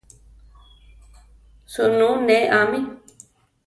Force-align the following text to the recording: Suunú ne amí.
Suunú 1.73 2.09
ne 2.27 2.37
amí. 2.61 2.79